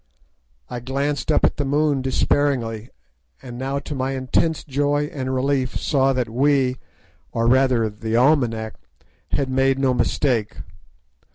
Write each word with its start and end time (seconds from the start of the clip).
I 0.67 0.79
glanced 0.79 1.31
up 1.31 1.45
at 1.45 1.57
the 1.57 1.63
moon 1.63 2.01
despairingly, 2.01 2.89
and 3.39 3.55
now 3.55 3.77
to 3.77 3.93
my 3.93 4.13
intense 4.13 4.63
joy 4.63 5.11
and 5.13 5.31
relief 5.31 5.77
saw 5.79 6.11
that 6.13 6.27
we—or 6.27 7.45
rather 7.45 7.87
the 7.87 8.15
almanack—had 8.17 9.49
made 9.51 9.77
no 9.77 9.93
mistake. 9.93 10.55